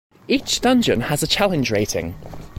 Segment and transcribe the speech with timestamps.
[0.27, 2.15] Each dungeon has a "challenge rating".